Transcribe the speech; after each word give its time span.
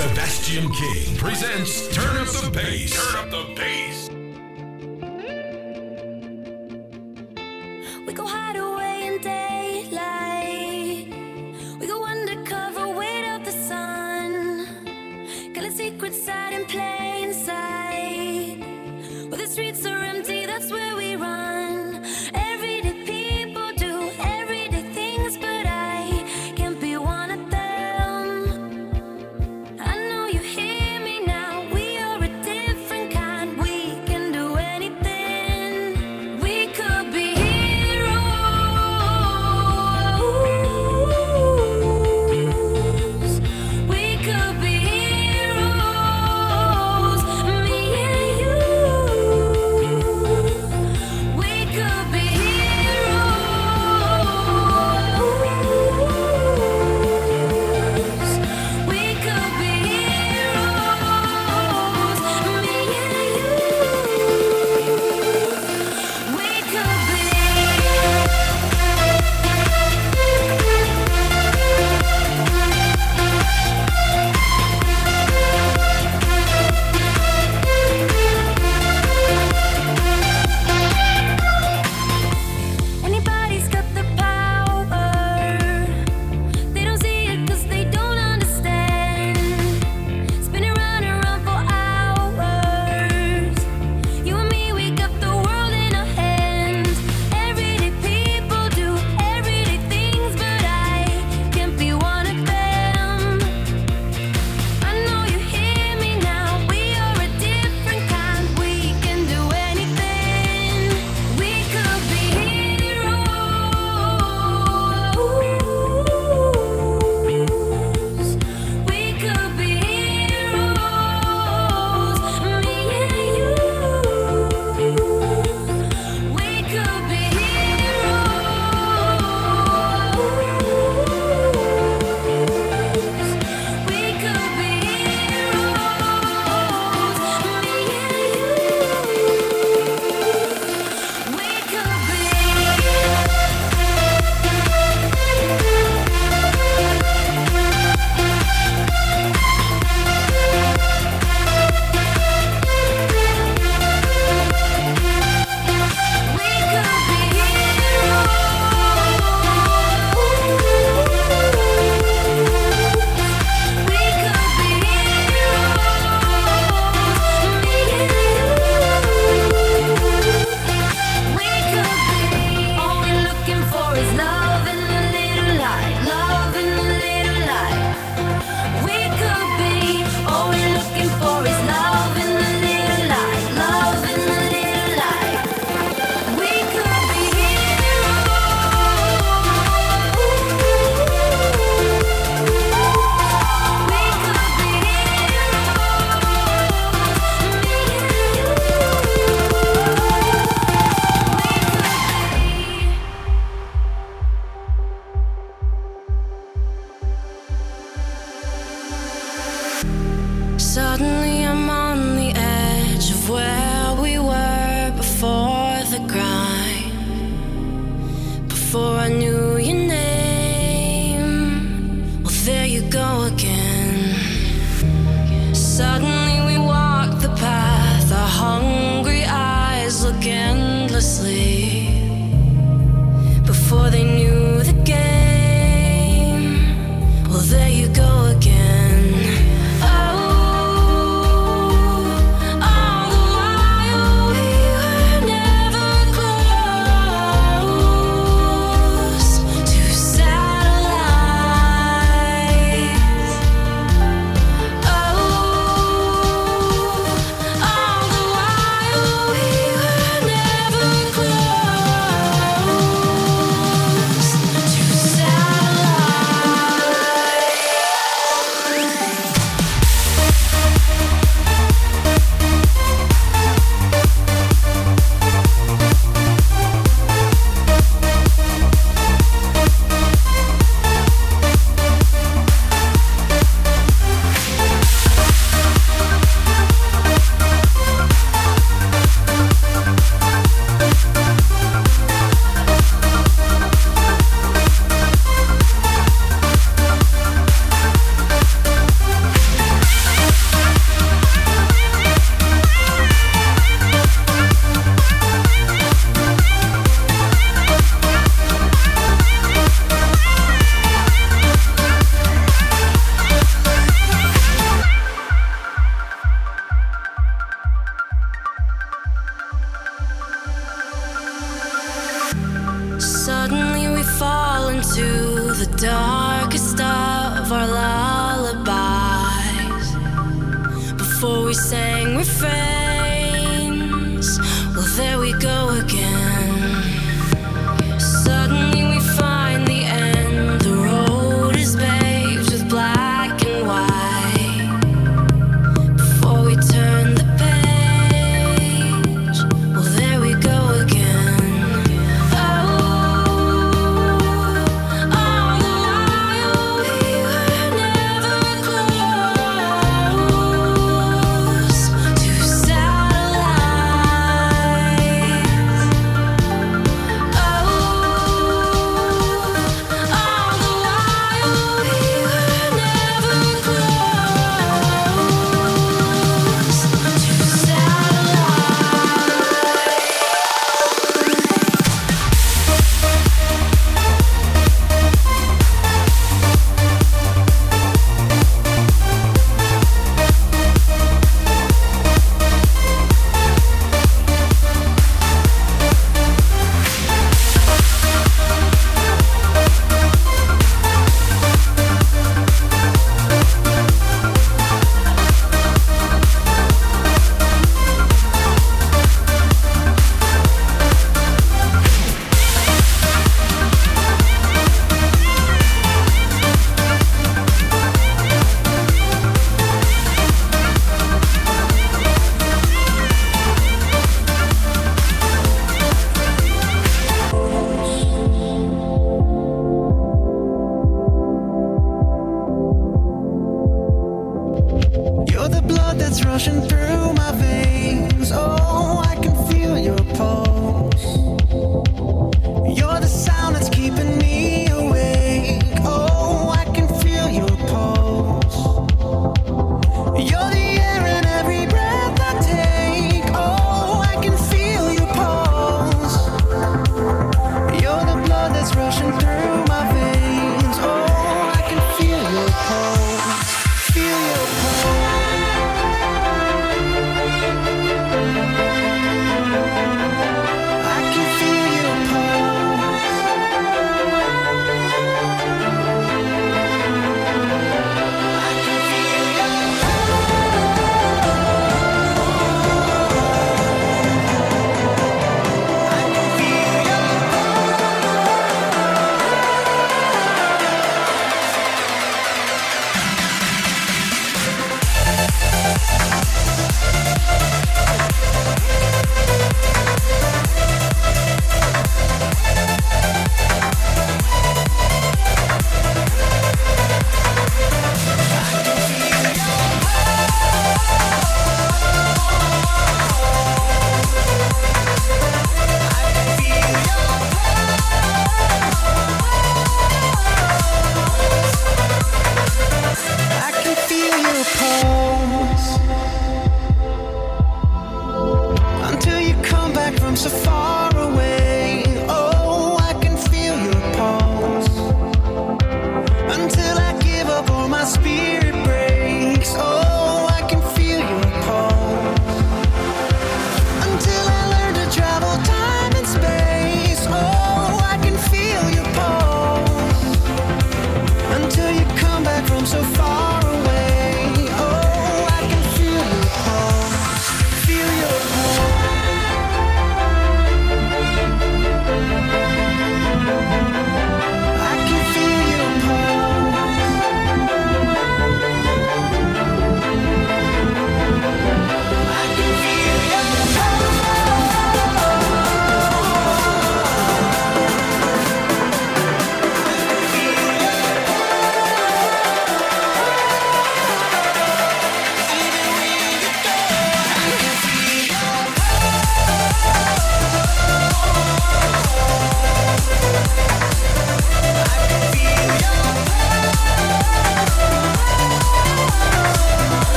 Sebastian 0.00 0.72
King 0.72 1.14
presents 1.18 1.94
Turn 1.94 2.16
Up 2.16 2.26
the 2.28 2.50
Bass. 2.50 3.12
Turn 3.12 3.22
Up 3.22 3.30
the 3.30 3.54
Bass. 3.54 4.08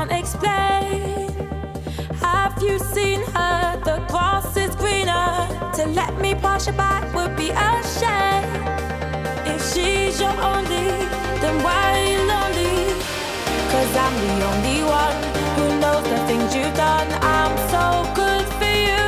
can't 0.00 0.12
explain. 0.12 1.28
Have 2.20 2.62
you 2.62 2.78
seen 2.78 3.20
her? 3.34 3.80
The 3.84 3.96
grass 4.08 4.56
is 4.56 4.74
greener. 4.76 5.46
To 5.76 5.86
let 5.86 6.18
me 6.18 6.34
pass 6.34 6.66
you 6.66 6.72
by 6.72 7.00
would 7.14 7.36
be 7.36 7.50
a 7.50 7.70
shame. 7.98 8.48
If 9.52 9.60
she's 9.72 10.18
your 10.20 10.36
only, 10.52 10.88
then 11.42 11.62
why 11.64 11.80
are 11.92 12.04
you 12.12 12.20
lonely? 12.32 12.76
Cause 13.72 13.92
I'm 14.04 14.14
the 14.24 14.32
only 14.50 14.80
one 15.02 15.18
who 15.56 15.66
knows 15.82 16.04
the 16.12 16.18
things 16.28 16.54
you've 16.54 16.76
done. 16.76 17.08
I'm 17.20 17.54
so 17.74 17.84
good 18.20 18.46
for 18.58 18.74
you. 18.88 19.06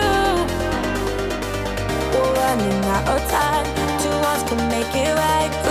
Running 2.37 2.85
out 2.95 3.09
of 3.15 3.21
time, 3.31 3.67
two 4.03 4.17
arms 4.29 4.43
can 4.49 4.61
make 4.69 4.95
it 4.95 5.15
right. 5.15 5.62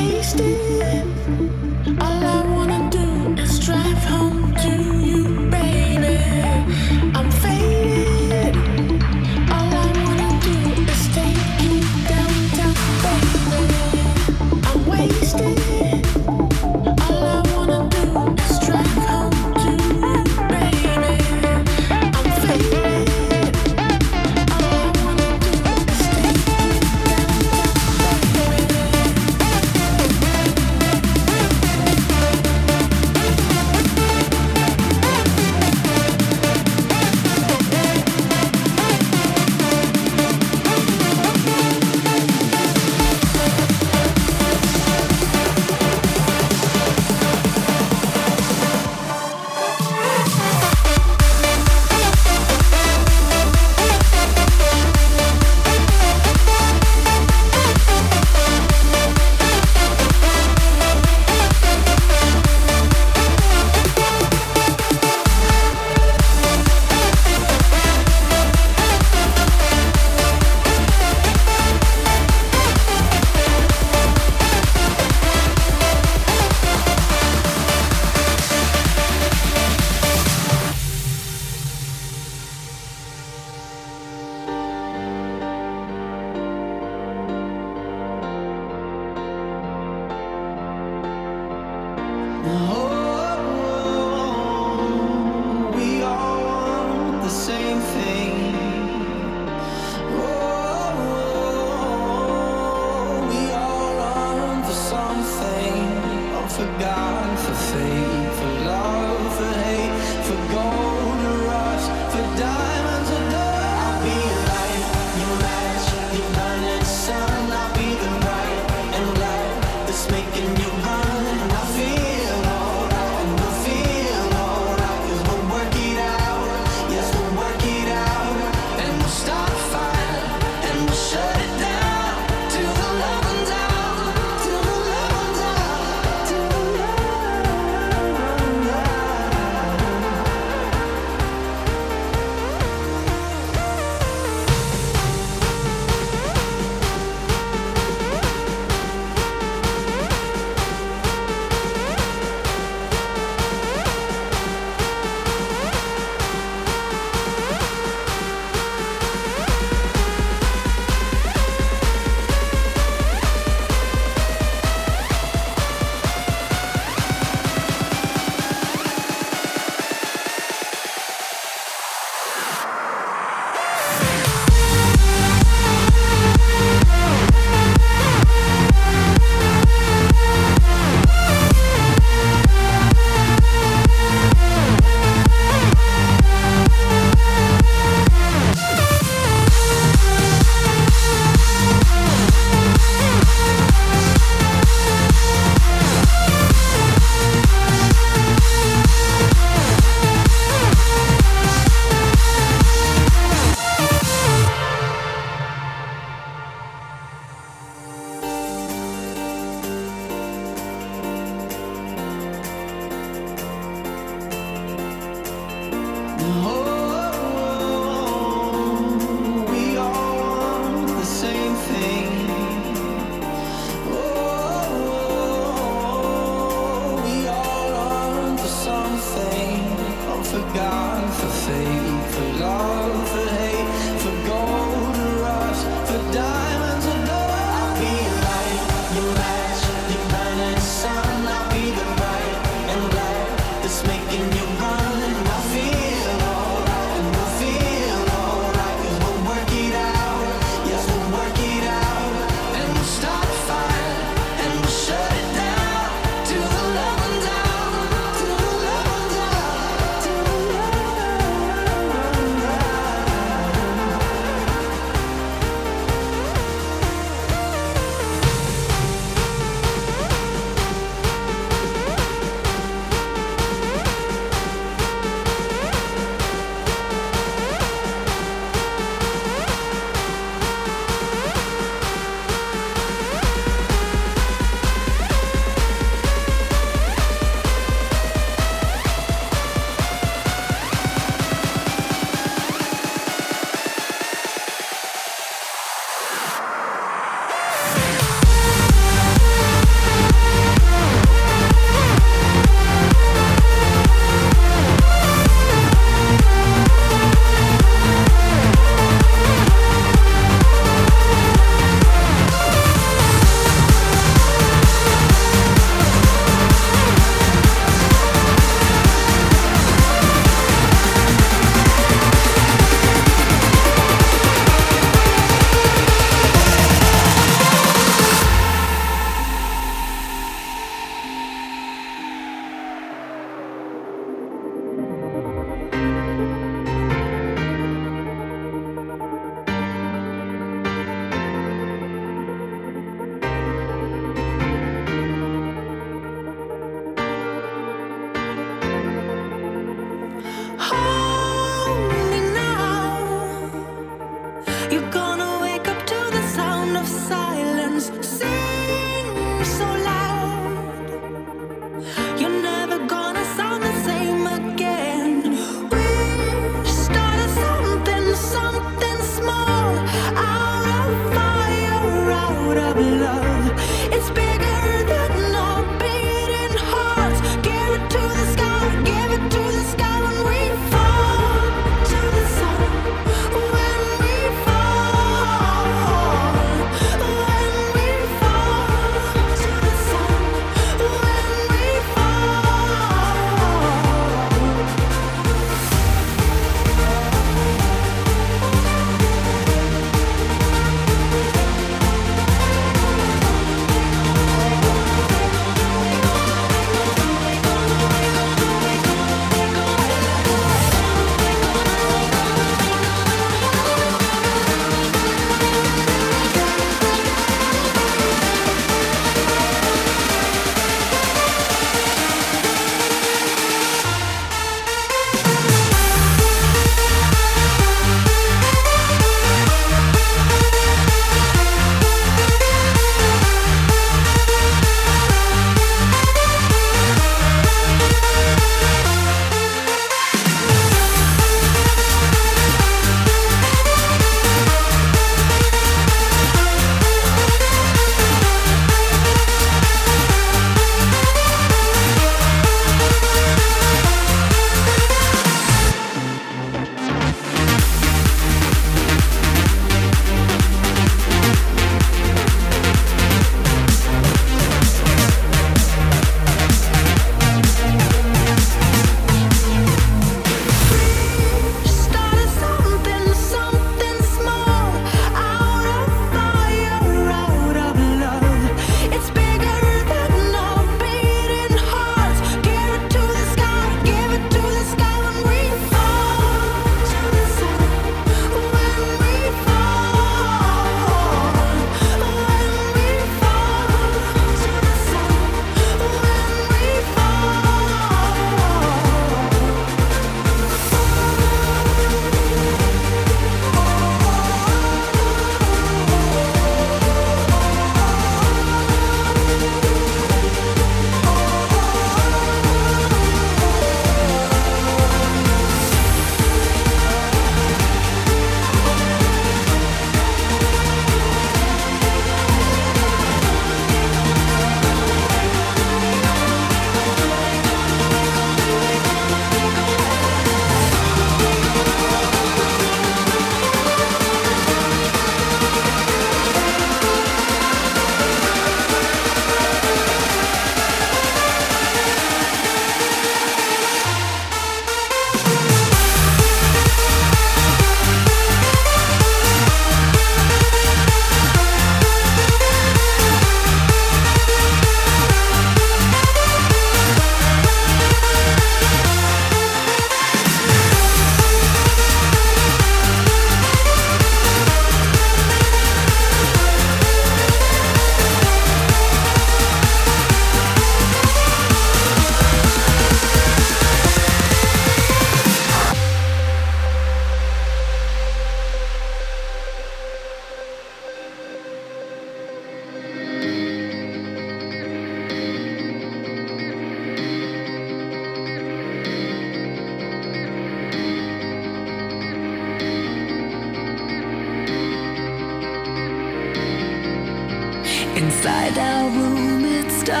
Room, 598.26 599.44
it's 599.44 599.84
dark. 599.84 600.00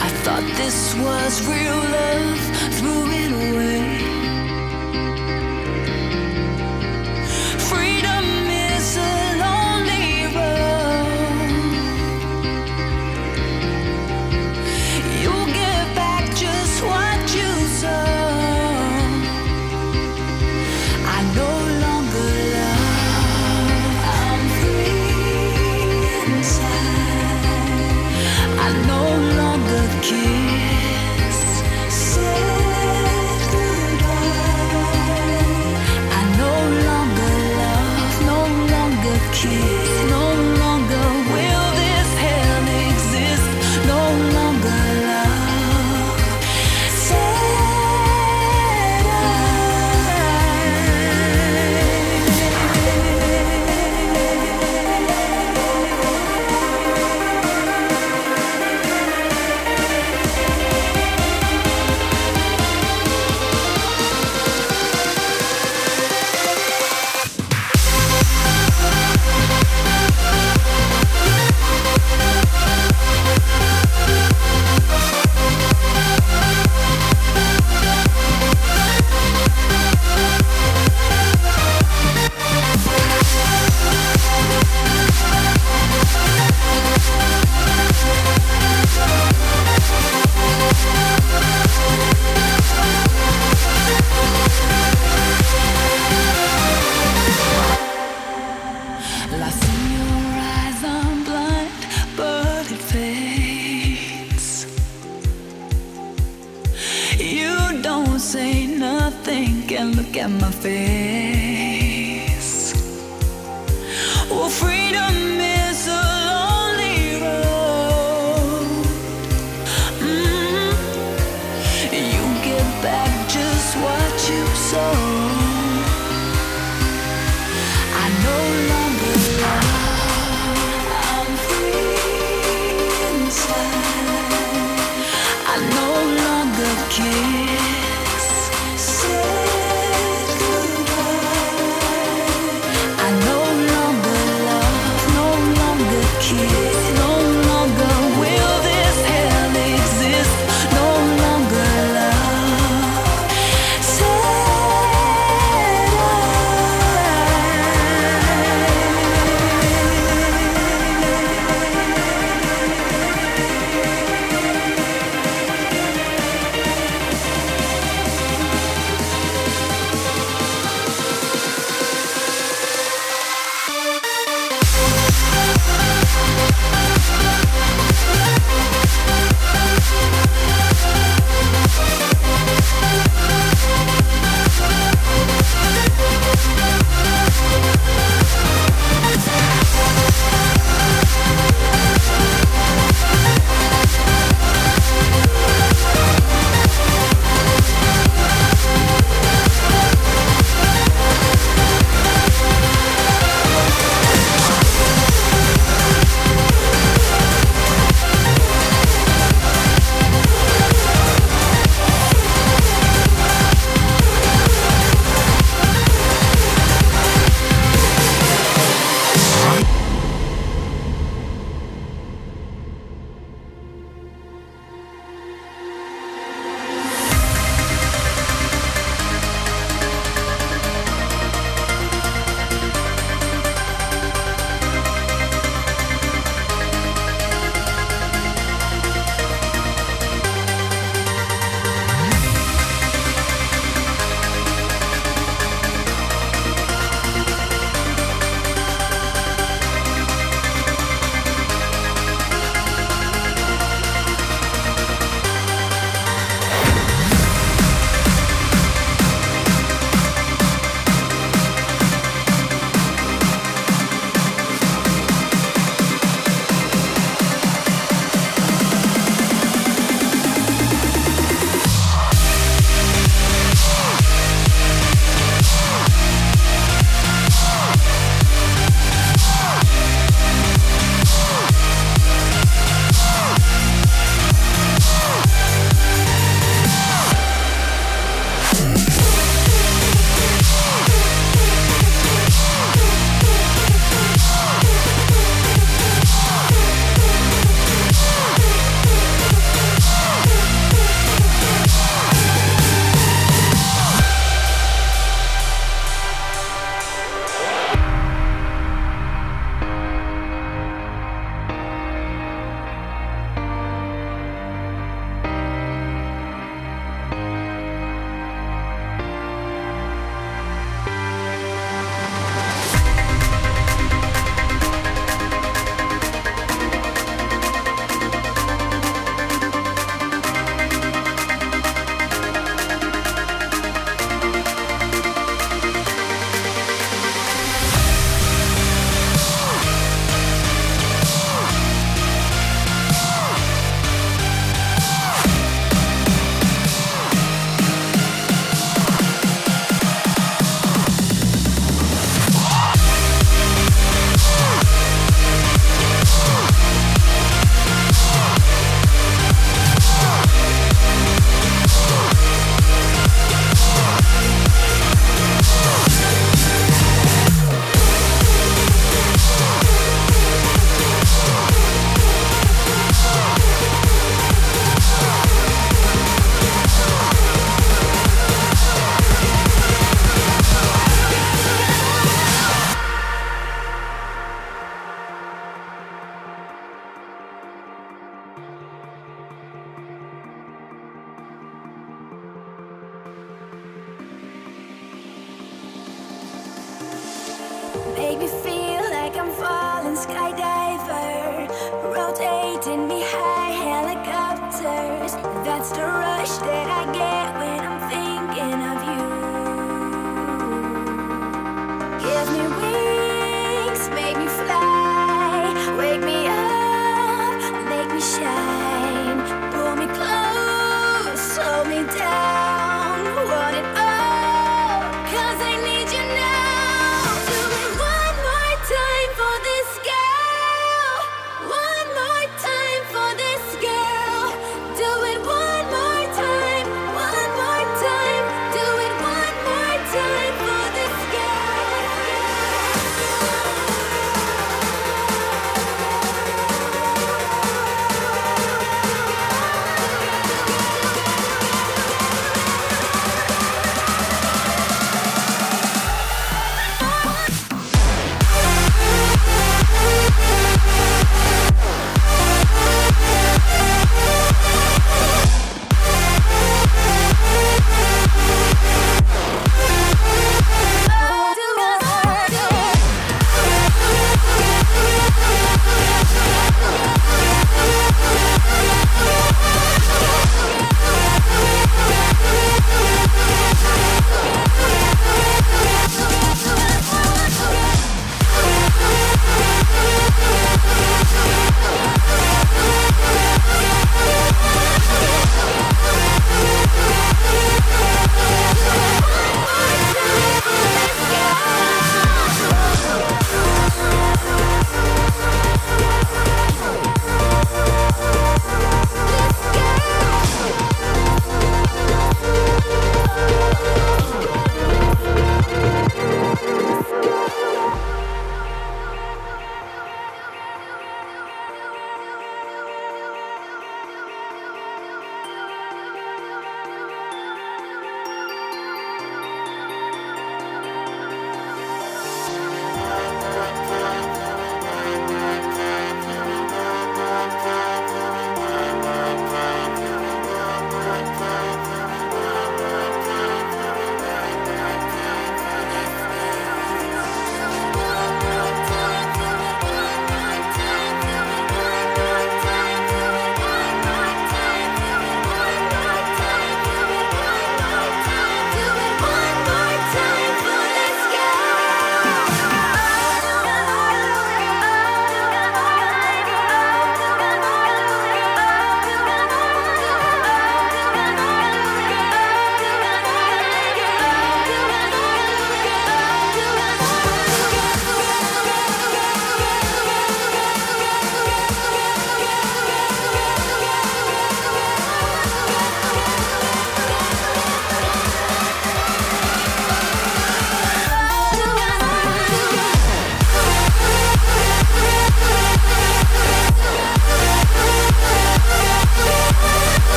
I 0.00 0.08
thought 0.22 0.46
this 0.56 0.94
was 0.94 1.44
real. 1.48 1.87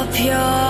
Up 0.00 0.18
your 0.18 0.69